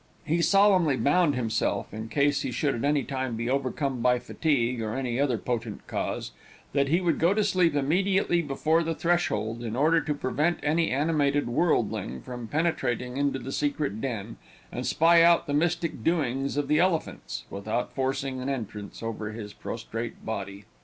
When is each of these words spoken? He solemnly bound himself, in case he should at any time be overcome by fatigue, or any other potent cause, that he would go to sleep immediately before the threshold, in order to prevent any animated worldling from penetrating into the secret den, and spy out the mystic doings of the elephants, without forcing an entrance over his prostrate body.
He 0.25 0.41
solemnly 0.41 0.97
bound 0.97 1.35
himself, 1.35 1.93
in 1.93 2.09
case 2.09 2.41
he 2.41 2.49
should 2.49 2.73
at 2.73 2.83
any 2.83 3.03
time 3.03 3.35
be 3.35 3.51
overcome 3.51 4.01
by 4.01 4.17
fatigue, 4.17 4.81
or 4.81 4.95
any 4.95 5.19
other 5.19 5.37
potent 5.37 5.85
cause, 5.85 6.31
that 6.73 6.87
he 6.87 6.99
would 7.01 7.19
go 7.19 7.35
to 7.35 7.43
sleep 7.43 7.75
immediately 7.75 8.41
before 8.41 8.81
the 8.81 8.95
threshold, 8.95 9.61
in 9.61 9.75
order 9.75 10.01
to 10.01 10.15
prevent 10.15 10.59
any 10.63 10.89
animated 10.89 11.47
worldling 11.47 12.19
from 12.23 12.47
penetrating 12.47 13.17
into 13.17 13.37
the 13.37 13.51
secret 13.51 14.01
den, 14.01 14.37
and 14.71 14.87
spy 14.87 15.21
out 15.21 15.45
the 15.45 15.53
mystic 15.53 16.03
doings 16.03 16.57
of 16.57 16.67
the 16.67 16.79
elephants, 16.79 17.45
without 17.51 17.93
forcing 17.93 18.41
an 18.41 18.49
entrance 18.49 19.03
over 19.03 19.31
his 19.33 19.53
prostrate 19.53 20.25
body. 20.25 20.65